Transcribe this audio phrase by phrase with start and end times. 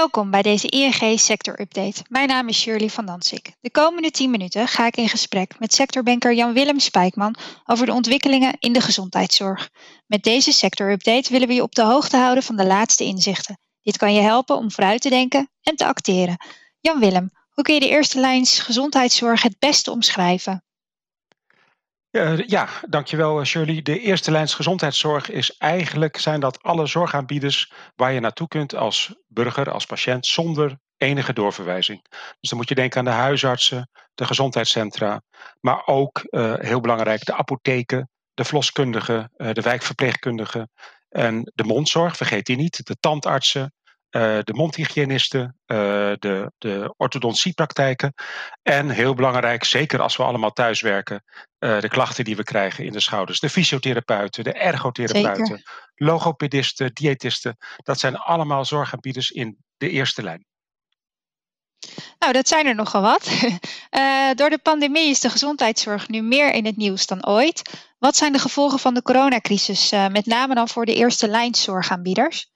[0.00, 2.02] Welkom bij deze ING Sector Update.
[2.08, 3.52] Mijn naam is Shirley van Dansik.
[3.60, 8.56] De komende 10 minuten ga ik in gesprek met sectorbanker Jan-Willem Spijkman over de ontwikkelingen
[8.58, 9.70] in de gezondheidszorg.
[10.06, 13.58] Met deze Sector Update willen we je op de hoogte houden van de laatste inzichten.
[13.82, 16.36] Dit kan je helpen om vooruit te denken en te acteren.
[16.80, 20.64] Jan-Willem, hoe kun je de eerste lijns gezondheidszorg het beste omschrijven?
[22.10, 23.82] Uh, ja, dankjewel Shirley.
[23.82, 29.14] De eerste lijns gezondheidszorg is eigenlijk zijn dat alle zorgaanbieders waar je naartoe kunt als
[29.28, 32.06] burger, als patiënt, zonder enige doorverwijzing.
[32.40, 35.22] Dus dan moet je denken aan de huisartsen, de gezondheidscentra,
[35.60, 40.70] maar ook uh, heel belangrijk de apotheken, de verloskundigen, uh, de wijkverpleegkundigen
[41.08, 43.72] en de mondzorg, vergeet die niet, de tandartsen,
[44.10, 45.76] uh, de mondhygiënisten, uh,
[46.18, 48.14] de, de orthodontsiepraktijken.
[48.62, 51.24] En heel belangrijk, zeker als we allemaal thuiswerken,
[51.58, 53.40] uh, de klachten die we krijgen in de schouders.
[53.40, 55.90] De fysiotherapeuten, de ergotherapeuten, zeker.
[55.94, 57.56] logopedisten, diëtisten.
[57.76, 60.44] Dat zijn allemaal zorgaanbieders in de eerste lijn.
[62.18, 63.30] Nou, dat zijn er nogal wat.
[64.38, 67.88] door de pandemie is de gezondheidszorg nu meer in het nieuws dan ooit.
[67.98, 72.50] Wat zijn de gevolgen van de coronacrisis, met name dan voor de eerste lijnszorgaanbieders?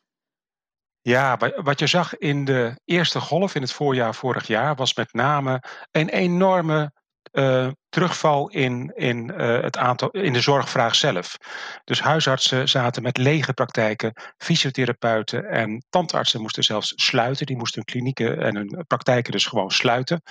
[1.07, 5.13] Ja, wat je zag in de eerste golf in het voorjaar vorig jaar was met
[5.13, 6.93] name een enorme
[7.33, 11.37] uh, terugval in, in, uh, het aantal, in de zorgvraag zelf.
[11.85, 17.47] Dus huisartsen zaten met lege praktijken, fysiotherapeuten en tandartsen moesten zelfs sluiten.
[17.47, 20.23] Die moesten hun klinieken en hun praktijken dus gewoon sluiten.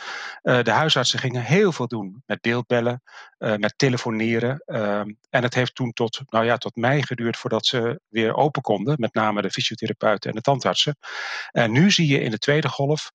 [0.42, 3.02] Uh, de huisartsen gingen heel veel doen met beeldbellen,
[3.38, 4.64] met telefoneren.
[4.66, 8.62] Ehm, en het heeft toen tot, nou ja, tot mei geduurd voordat ze weer open
[8.62, 10.98] konden, met name de fysiotherapeuten en de tandartsen.
[11.52, 13.12] En nu zie je in de tweede golf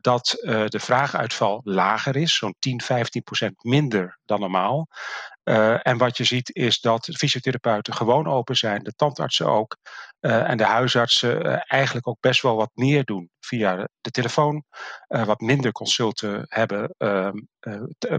[0.00, 0.36] dat
[0.68, 4.88] de vraaguitval lager is, zo'n 10, 15 procent minder dan normaal.
[5.44, 9.76] Uh, en wat je ziet is dat fysiotherapeuten gewoon open zijn, de tandartsen ook.
[10.20, 14.64] Uh, en de huisartsen uh, eigenlijk ook best wel wat meer doen via de telefoon.
[15.06, 17.36] wat minder consulten hebben ehm,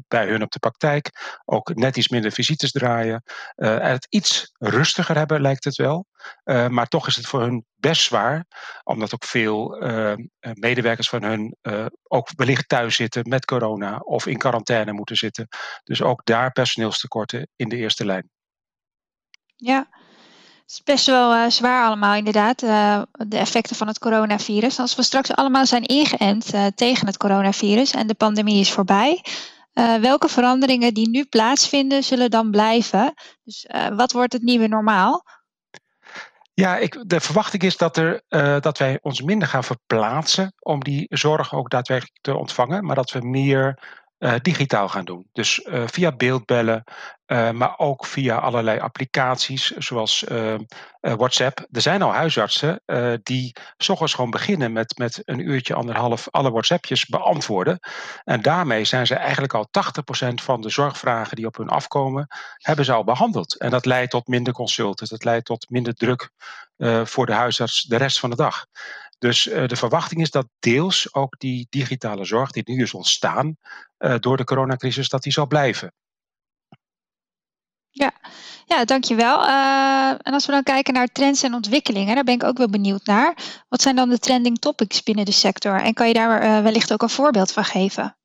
[0.07, 1.09] bij hun op de praktijk.
[1.45, 3.23] Ook net iets minder visites draaien.
[3.55, 6.05] en het iets rustiger hebben lijkt het wel.
[6.43, 8.45] maar toch is het voor hun best zwaar.
[8.83, 11.57] Omdat ook veel ehm, medewerkers van hun
[12.03, 13.97] ook wellicht thuis zitten met corona.
[13.97, 15.47] Of in quarantaine moeten zitten.
[15.83, 18.29] Dus ook daar personeelstekort in de eerste lijn.
[19.55, 19.89] Ja,
[20.69, 24.79] het is best wel uh, zwaar allemaal inderdaad, uh, de effecten van het coronavirus.
[24.79, 29.23] Als we straks allemaal zijn ingeënt uh, tegen het coronavirus en de pandemie is voorbij,
[30.01, 33.13] welke veranderingen die nu plaatsvinden zullen dan blijven?
[33.43, 35.23] Dus wat wordt het nieuwe normaal?
[36.53, 38.23] Ja, ik, de verwachting is dat, er,
[38.61, 43.11] dat wij ons minder gaan verplaatsen om die zorg ook daadwerkelijk te ontvangen, maar dat
[43.11, 43.79] we meer
[44.19, 45.29] uh, digitaal gaan doen.
[45.33, 46.83] Dus uh, via beeldbellen,
[47.27, 50.25] uh, maar ook via allerlei applicaties zoals
[50.99, 51.67] WhatsApp.
[51.71, 52.81] Er zijn al huisartsen
[53.23, 57.79] die s gewoon beginnen met, met een uurtje, anderhalf alle WhatsAppjes beantwoorden.
[58.23, 62.85] En daarmee zijn ze eigenlijk al 80% van de zorgvragen die op hun afkomen, hebben
[62.85, 63.57] ze al behandeld.
[63.57, 66.29] En dat leidt tot minder consulten, dat leidt tot minder druk
[67.03, 68.65] voor de huisarts de rest van de dag.
[69.19, 73.57] Dus uh, de verwachting is dat deels ook die digitale zorg die nu is ontstaan
[73.99, 75.93] uh, door de coronacrisis, dat die zal blijven.
[77.89, 78.11] Ja,
[78.65, 79.43] ja dankjewel.
[79.43, 82.69] Uh, en als we dan kijken naar trends en ontwikkelingen, daar ben ik ook wel
[82.69, 83.63] benieuwd naar.
[83.67, 85.81] Wat zijn dan de trending topics binnen de sector?
[85.81, 88.18] En kan je daar wellicht ook een voorbeeld van geven?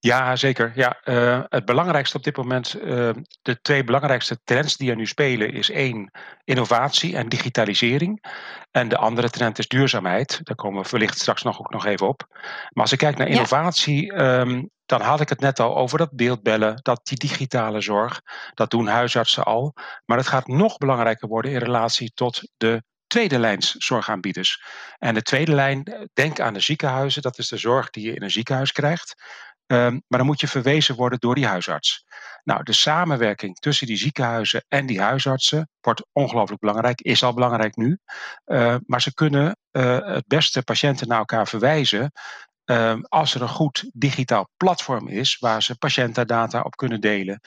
[0.00, 0.72] Ja, zeker.
[0.74, 3.10] Ja, uh, het belangrijkste op dit moment, uh,
[3.42, 6.10] de twee belangrijkste trends die er nu spelen, is één,
[6.44, 8.24] innovatie en digitalisering.
[8.70, 10.40] En de andere trend is duurzaamheid.
[10.42, 12.26] Daar komen we wellicht straks nog, ook nog even op.
[12.72, 14.40] Maar als ik kijk naar innovatie, ja.
[14.40, 18.20] um, dan had ik het net al over dat beeldbellen, dat die digitale zorg.
[18.54, 19.74] Dat doen huisartsen al.
[20.04, 24.62] Maar het gaat nog belangrijker worden in relatie tot de tweede lijns zorgaanbieders.
[24.98, 28.22] En de tweede lijn, denk aan de ziekenhuizen, dat is de zorg die je in
[28.22, 29.14] een ziekenhuis krijgt.
[29.72, 32.04] Um, maar dan moet je verwezen worden door die huisarts.
[32.44, 37.76] Nou, de samenwerking tussen die ziekenhuizen en die huisartsen wordt ongelooflijk belangrijk, is al belangrijk
[37.76, 37.98] nu.
[38.46, 42.12] Uh, maar ze kunnen uh, het beste patiënten naar elkaar verwijzen.
[42.64, 47.40] Uh, als er een goed digitaal platform is waar ze patiëntendata op kunnen delen.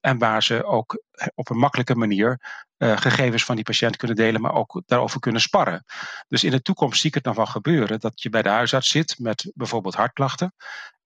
[0.00, 1.02] En waar ze ook
[1.34, 2.40] op een makkelijke manier
[2.78, 5.84] uh, gegevens van die patiënt kunnen delen, maar ook daarover kunnen sparren.
[6.28, 8.88] Dus in de toekomst zie ik het nog wel gebeuren dat je bij de huisarts
[8.88, 10.54] zit met bijvoorbeeld hartklachten.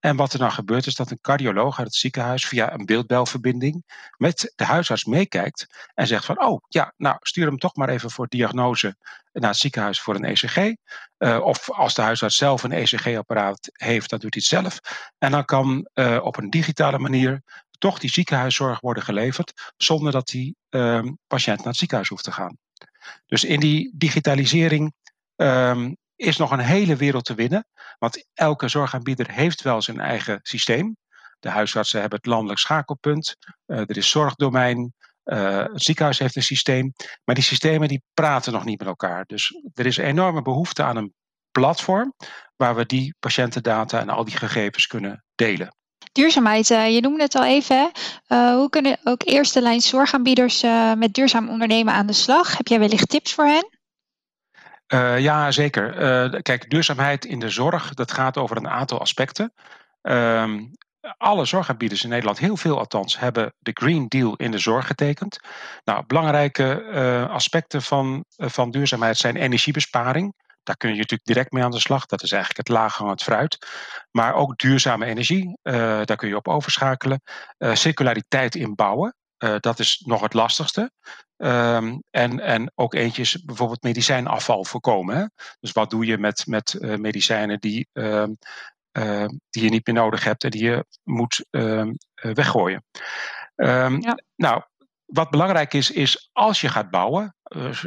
[0.00, 3.84] En wat er dan gebeurt is dat een cardioloog uit het ziekenhuis via een beeldbelverbinding
[4.16, 8.10] met de huisarts meekijkt en zegt van oh ja, nou stuur hem toch maar even
[8.10, 8.96] voor diagnose
[9.32, 10.74] naar het ziekenhuis voor een ECG.
[11.16, 14.80] Eh, of als de huisarts zelf een ECG-apparaat heeft, dan doet hij het zelf.
[15.18, 17.42] En dan kan uh, op een digitale manier
[17.78, 22.32] toch die ziekenhuiszorg worden geleverd zonder dat die uh, patiënt naar het ziekenhuis hoeft te
[22.32, 22.56] gaan.
[23.26, 24.92] Dus in die digitalisering
[25.36, 27.66] um, is nog een hele wereld te winnen.
[27.98, 30.96] Want elke zorgaanbieder heeft wel zijn eigen systeem.
[31.38, 33.36] De huisartsen hebben het landelijk schakelpunt.
[33.66, 34.92] Uh, er is zorgdomein.
[35.24, 36.92] Uh, het ziekenhuis heeft een systeem.
[37.24, 39.24] Maar die systemen die praten nog niet met elkaar.
[39.26, 41.14] Dus er is enorme behoefte aan een
[41.50, 42.14] platform
[42.56, 45.76] waar we die patiëntendata en al die gegevens kunnen delen.
[46.12, 47.90] Duurzaamheid, uh, je noemde het al even.
[48.28, 52.56] Uh, hoe kunnen ook eerste lijn zorgaanbieders uh, met duurzaam ondernemen aan de slag?
[52.56, 53.76] Heb jij wellicht tips voor hen?
[55.18, 56.42] ja, zeker.
[56.42, 59.52] kijk, duurzaamheid in de zorg, dat gaat over een aantal aspecten.
[60.02, 60.64] Ehm,
[61.16, 65.38] alle zorgaanbieders in Nederland, heel veel althans, hebben de Green Deal in de zorg getekend.
[65.84, 70.34] Nou, belangrijke aspecten van, van duurzaamheid zijn energiebesparing.
[70.68, 72.06] Daar kun je natuurlijk direct mee aan de slag.
[72.06, 73.66] Dat is eigenlijk het laaghangend fruit.
[74.10, 75.74] Maar ook duurzame energie, uh,
[76.04, 77.22] daar kun je op overschakelen.
[77.58, 80.90] Uh, circulariteit inbouwen, uh, dat is nog het lastigste.
[81.36, 85.16] Um, en, en ook eentje is bijvoorbeeld medicijnafval voorkomen.
[85.16, 85.24] Hè?
[85.60, 88.32] Dus wat doe je met, met medicijnen die, ehm,
[89.50, 92.84] die je niet meer nodig hebt en die je moet ehm, weggooien?
[93.54, 94.18] Ja.
[94.36, 94.62] Nou,
[95.04, 97.34] wat belangrijk is, is als je gaat bouwen,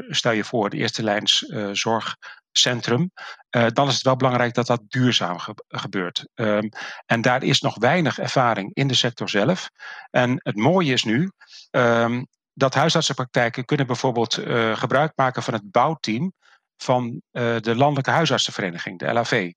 [0.09, 1.39] stel je voor de eerste lijns
[1.71, 2.15] zorg
[2.51, 3.11] centrum,
[3.55, 5.37] uh, dan is het wel belangrijk dat dat duurzaam
[5.67, 6.27] gebeurt.
[6.35, 6.69] Um,
[7.05, 9.69] en daar is nog weinig ervaring in de sector zelf.
[10.09, 11.31] En het mooie is nu
[11.71, 16.33] um, dat huisartsenpraktijken kunnen bijvoorbeeld uh, gebruik maken van het bouwteam
[16.77, 19.51] van uh, de Landelijke Huisartsenvereniging, de LAV.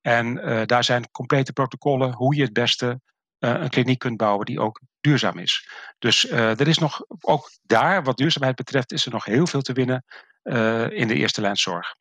[0.00, 0.34] En
[0.66, 3.00] daar zijn complete protocollen hoe je het beste
[3.38, 5.68] een kliniek kunt bouwen die ook duurzaam is.
[5.98, 9.72] Dus er is nog, ook daar, wat duurzaamheid betreft, is er nog heel veel te
[9.72, 10.04] winnen
[10.92, 11.94] in de eerste lijn zorg.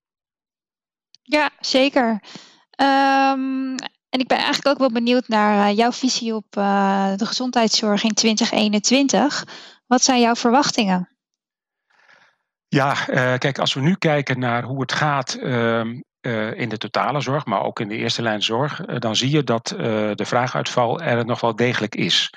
[1.27, 2.09] Ja, zeker.
[2.81, 3.75] Um,
[4.09, 8.03] en ik ben eigenlijk ook wel benieuwd naar uh, jouw visie op uh, de gezondheidszorg
[8.03, 9.45] in 2021.
[9.87, 11.09] Wat zijn jouw verwachtingen?
[12.67, 15.79] Ja, uh, kijk, als we nu kijken naar hoe het gaat uh,
[16.55, 19.67] in de totale zorg, maar ook in de eerste lijn zorg, dan zie je dat
[20.15, 22.33] de vraaguitval er nog wel degelijk is.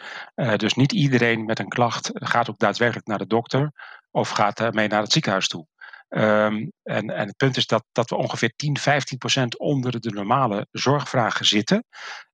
[0.56, 3.72] dus niet iedereen met een klacht gaat ook daadwerkelijk naar de dokter
[4.10, 5.66] of gaat mee naar het ziekenhuis toe.
[6.08, 10.10] Um, en, en het punt is dat, dat we ongeveer 10, 15 procent onder de
[10.10, 11.84] normale zorgvragen zitten.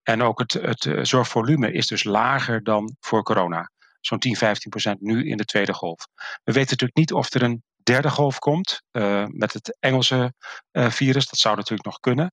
[0.02, 3.70] En ook het, het eh, zorgvolume is dus lager dan voor corona.
[4.00, 6.06] Zo'n 10, 15 procent nu in de tweede golf.
[6.44, 10.34] We weten natuurlijk niet of er een derde golf komt uh, met het Engelse
[10.72, 11.28] uh, virus.
[11.28, 12.32] Dat zou natuurlijk nog kunnen.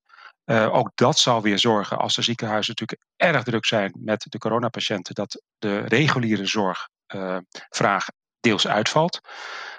[0.70, 5.14] Ook dat zal weer zorgen als de ziekenhuizen natuurlijk erg druk zijn met de coronapatiënten,
[5.14, 8.06] dat de reguliere zorgvraag
[8.40, 9.20] deels uitvalt.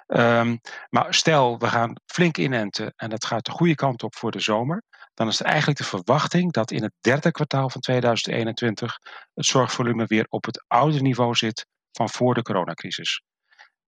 [0.08, 0.60] Um,
[0.90, 4.40] maar stel, we gaan flink inenten en dat gaat de goede kant op voor de
[4.40, 4.84] zomer.
[5.14, 8.98] Dan is het eigenlijk de verwachting dat in het derde kwartaal van 2021
[9.34, 13.22] het zorgvolume weer op het oude niveau zit van voor de coronacrisis.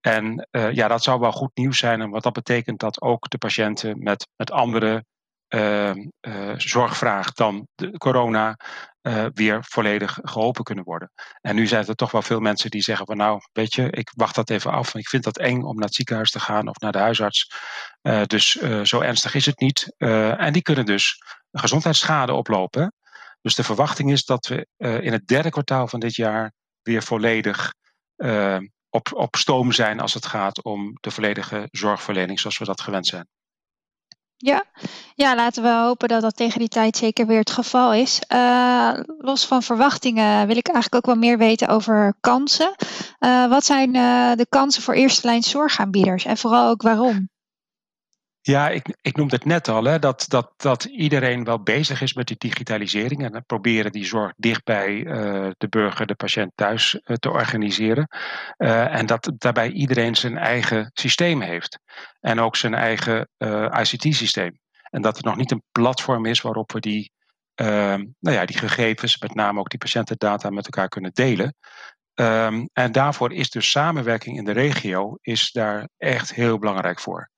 [0.01, 3.37] En uh, ja, dat zou wel goed nieuws zijn, en dat betekent dat ook de
[3.37, 5.05] patiënten met, met andere
[5.49, 8.57] uh, uh, zorgvraag dan de corona
[9.01, 11.11] uh, weer volledig geholpen kunnen worden.
[11.41, 14.11] En nu zijn er toch wel veel mensen die zeggen van nou, weet je, ik
[14.15, 14.95] wacht dat even af.
[14.95, 17.51] Ik vind dat eng om naar het ziekenhuis te gaan of naar de huisarts.
[18.25, 18.51] dus
[18.83, 19.93] zo ernstig is het niet.
[19.97, 21.21] en die kunnen dus
[21.51, 22.93] gezondheidsschade oplopen.
[23.41, 24.67] Dus de verwachting is dat we
[25.01, 27.73] in het derde kwartaal van dit jaar weer volledig
[28.89, 33.07] op, op stoom zijn als het gaat om de volledige zorgverlening zoals we dat gewend
[33.07, 33.27] zijn.
[34.37, 34.65] Ja.
[35.15, 38.21] Ja, laten we hopen dat dat tegen die tijd zeker weer het geval is.
[38.33, 42.75] Uh, los van verwachtingen wil ik eigenlijk ook wel meer weten over kansen.
[43.19, 47.29] Uh, wat zijn uh, de kansen voor eerste lijn zorgaanbieders en vooral ook waarom?
[48.41, 52.13] Ja, ik, ik noemde het net al, hè, dat, dat, dat iedereen wel bezig is
[52.13, 55.03] met die digitalisering en proberen die zorg dicht bij
[55.57, 58.07] de burger, de patiënt thuis te organiseren.
[58.57, 61.79] En dat daarbij iedereen zijn eigen systeem heeft
[62.19, 63.29] en ook zijn eigen
[63.81, 64.59] ICT-systeem.
[64.95, 67.11] En dat er nog niet een platform is waarop we die,
[67.55, 71.55] ehm, nou ja, die gegevens, met name ook die patiëntendata, met elkaar kunnen delen.
[72.13, 77.29] Um, en daarvoor is dus samenwerking in de regio is daar echt heel belangrijk voor.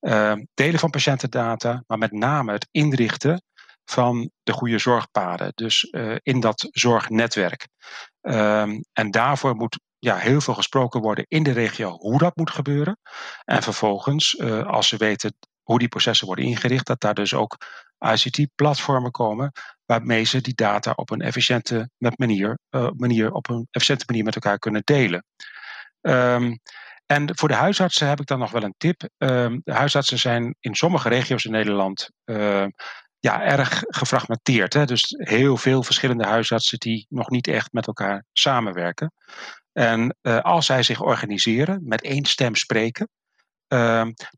[0.00, 3.42] Ehm, delen van patiëntendata, maar met name het inrichten
[3.84, 5.52] van de goede zorgpaden.
[5.54, 7.68] Dus uh, in dat zorgnetwerk.
[8.92, 12.98] En daarvoor moet ja, heel veel gesproken worden in de regio hoe dat moet gebeuren.
[13.44, 15.36] En vervolgens, uh, als ze weten
[15.68, 17.56] hoe die processen worden ingericht, dat daar dus ook
[17.98, 19.52] ICT-platformen komen
[19.84, 24.34] waarmee ze die data op een efficiënte manier, uh, manier, op een efficiënte manier met
[24.34, 25.24] elkaar kunnen delen.
[26.00, 26.58] Um,
[27.06, 29.08] en voor de huisartsen heb ik dan nog wel een tip.
[29.18, 32.68] Ehm, de huisartsen zijn in sommige regio's in Nederland ehm,
[33.18, 34.72] ja, erg gefragmenteerd.
[34.72, 34.84] Hè?
[34.84, 39.12] Dus heel veel verschillende huisartsen die nog niet echt met elkaar samenwerken.
[39.72, 43.27] En uh, als zij zich organiseren, met één stem spreken, ehm,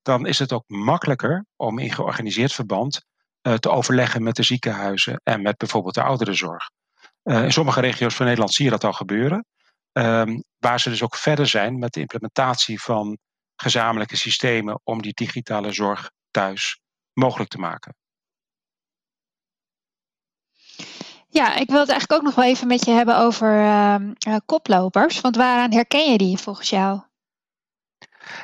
[0.02, 3.04] dan is het ook makkelijker om in georganiseerd verband
[3.40, 6.70] te overleggen met de ziekenhuizen en met bijvoorbeeld de ouderenzorg.
[7.22, 9.44] in sommige regio's van Nederland zie je dat al gebeuren.
[9.92, 13.18] Ehm, waar ze dus ook verder zijn met de implementatie van
[13.56, 16.80] gezamenlijke systemen om die digitale zorg thuis
[17.12, 17.94] mogelijk te maken.
[21.28, 25.20] Ja, ik wil het eigenlijk ook nog wel even met je hebben over uh, koplopers.
[25.20, 27.00] Want waaraan herken je die volgens jou?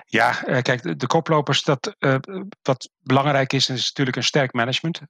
[0.06, 2.16] Ja, eh, kijk, de, koplopers, dat, uh,
[2.62, 5.00] wat belangrijk is, is natuurlijk een sterk management.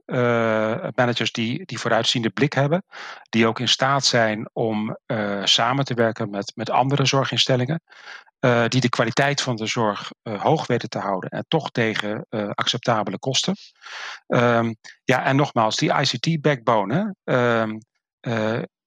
[0.94, 2.84] managers die, die vooruitziende blik hebben,
[3.28, 4.98] die ook in staat zijn om
[5.44, 7.82] samen te werken met, met andere zorginstellingen.
[8.68, 13.56] Die de kwaliteit van de zorg hoog weten te houden en toch tegen acceptabele kosten.
[14.26, 17.14] Um, ja, en nogmaals, die ICT-backbone,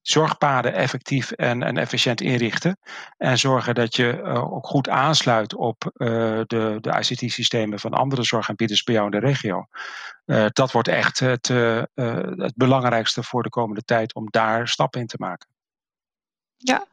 [0.09, 2.77] zorgpaden effectief en, en efficiënt inrichten
[3.17, 8.93] en zorgen dat je ook goed aansluit op de, de ICT-systemen van andere zorgaanbieders bij
[8.93, 9.67] jou in de regio.
[10.53, 15.17] dat wordt echt het, het belangrijkste voor de komende tijd om daar stappen in te
[15.19, 15.47] maken.
[16.57, 16.85] Ja,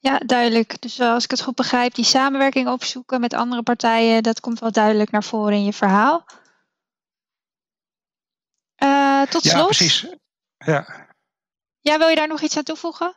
[0.00, 0.80] ja, duidelijk.
[0.80, 4.72] Dus als ik het goed begrijp, die samenwerking opzoeken met andere partijen, dat komt wel
[4.72, 6.26] duidelijk naar voren in je verhaal.
[8.82, 9.56] Uh, tot slot.
[9.56, 10.06] Ja, precies.
[10.58, 11.07] Ja.
[11.80, 13.16] Ja, wil je daar nog iets aan toevoegen?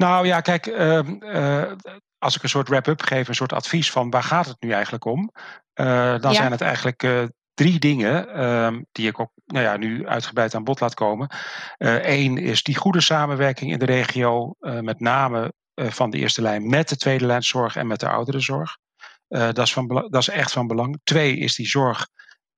[0.00, 1.72] Nou ja, kijk, uh, uh,
[2.18, 5.04] als ik een soort wrap-up geef, een soort advies van waar gaat het nu eigenlijk
[5.04, 5.30] om,
[5.74, 5.86] uh,
[6.20, 6.32] dan ja.
[6.32, 10.80] zijn het eigenlijk drie dingen ehm, die ik ook nou ja, nu uitgebreid aan bod
[10.80, 11.30] laat komen.
[11.78, 16.68] Eén eh, is die goede samenwerking in de regio, met name van de eerste lijn
[16.68, 18.76] met de tweede lijn zorg en met de ouderenzorg.
[19.28, 21.00] dat, is van, dat is echt van belang.
[21.04, 22.08] Twee is die zorg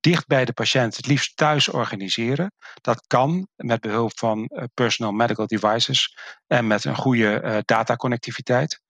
[0.02, 2.52] dicht bij de patiënt, het liefst thuis organiseren.
[2.80, 6.16] Dat kan met behulp van personal medical devices
[6.46, 8.80] en met een goede dataconnectiviteit.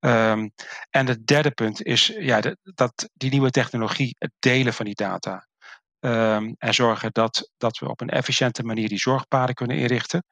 [0.00, 0.52] Um,
[0.90, 5.46] en het derde punt is ja, dat die nieuwe technologie, het delen van die data.
[6.00, 10.24] Um, en zorgen dat, dat we op een efficiënte manier die zorgpaden kunnen inrichten.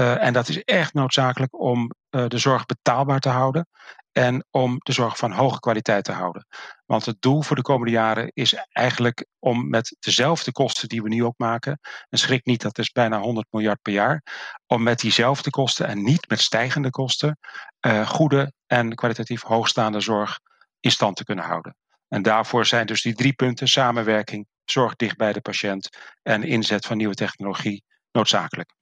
[0.00, 3.66] Uh, en dat is echt noodzakelijk om de zorg betaalbaar te houden
[4.12, 6.46] en om de zorg van hoge kwaliteit te houden.
[6.86, 11.08] Want het doel voor de komende jaren is eigenlijk om met dezelfde kosten die we
[11.08, 14.22] nu ook maken, en schrik niet, dat is bijna 100 miljard per jaar,
[14.66, 17.38] om met diezelfde kosten en niet met stijgende kosten
[17.86, 20.40] uh, goede en kwalitatief hoogstaande zorg
[20.80, 21.76] in stand te kunnen houden.
[22.08, 25.88] En daarvoor zijn dus die drie punten, samenwerking, zorg dicht bij de patiënt
[26.22, 28.74] en inzet van nieuwe technologie noodzakelijk.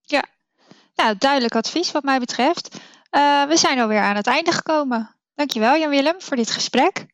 [0.00, 0.24] Ja,
[0.94, 2.80] nou, duidelijk advies wat mij betreft.
[3.10, 5.16] Uh, we zijn alweer aan het einde gekomen.
[5.34, 7.06] Dankjewel Jan-Willem voor dit gesprek.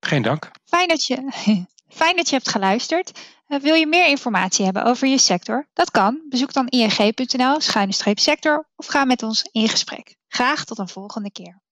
[0.00, 0.50] Geen dank.
[0.64, 1.16] Fijn dat je,
[2.00, 3.18] fijn dat je hebt geluisterd.
[3.48, 5.68] Uh, wil je meer informatie hebben over je sector?
[5.72, 6.20] Dat kan.
[6.28, 10.16] Bezoek dan ing.nl schuine sector of ga met ons in gesprek.
[10.28, 11.62] Graag tot een volgende keer.